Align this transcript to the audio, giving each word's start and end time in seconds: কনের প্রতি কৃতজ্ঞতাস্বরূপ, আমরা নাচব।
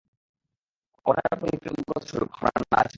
কনের 1.05 1.35
প্রতি 1.39 1.57
কৃতজ্ঞতাস্বরূপ, 1.57 2.29
আমরা 2.33 2.51
নাচব। 2.71 2.89